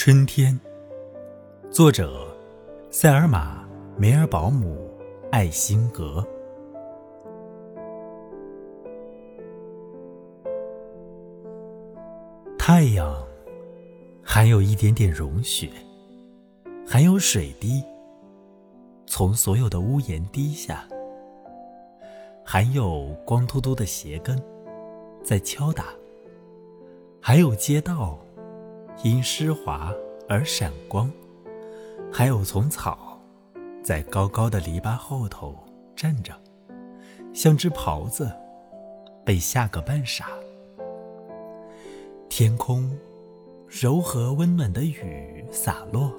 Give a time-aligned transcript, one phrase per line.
[0.00, 0.56] 春天，
[1.72, 2.32] 作者
[2.88, 3.64] 塞尔玛·
[4.00, 4.88] 梅尔保姆·
[5.32, 6.24] 艾辛格。
[12.56, 13.12] 太阳
[14.22, 15.68] 还有一点点融雪，
[16.86, 17.82] 还有水滴
[19.04, 20.88] 从所有的屋檐滴下，
[22.44, 24.40] 还有光秃秃的鞋跟
[25.24, 25.86] 在敲打，
[27.20, 28.16] 还有街道。
[29.04, 29.94] 因湿滑
[30.28, 31.08] 而闪光，
[32.12, 33.20] 还有丛草，
[33.80, 35.56] 在高高的篱笆后头
[35.94, 36.34] 站着，
[37.32, 38.28] 像只狍子，
[39.24, 40.26] 被吓个半傻。
[42.28, 42.90] 天空，
[43.68, 46.12] 柔和温暖的雨洒落，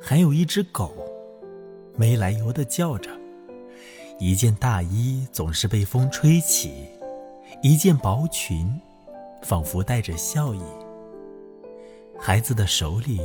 [0.00, 0.90] 还有一只狗，
[1.94, 3.10] 没来由的叫着。
[4.18, 6.88] 一件大衣总是被风吹起，
[7.62, 8.80] 一件薄裙，
[9.42, 10.62] 仿佛带着笑意。
[12.18, 13.20] 孩子的手里，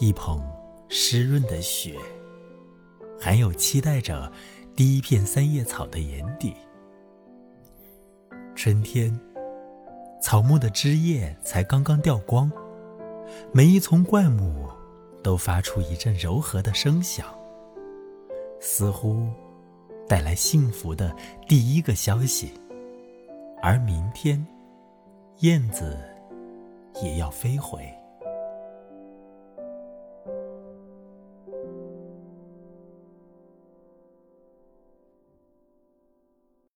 [0.00, 0.42] 一捧
[0.88, 1.96] 湿润的雪，
[3.18, 4.30] 还有期待着
[4.74, 6.54] 第一片三叶草的眼底。
[8.54, 9.18] 春天，
[10.20, 12.50] 草木的枝叶才刚刚掉光，
[13.52, 14.68] 每一丛灌木
[15.22, 17.26] 都发出一阵柔和的声响，
[18.60, 19.28] 似乎
[20.08, 21.14] 带来幸福的
[21.48, 22.50] 第一个消息。
[23.62, 24.44] 而明天，
[25.38, 25.96] 燕子。
[27.02, 28.05] 也要飞回。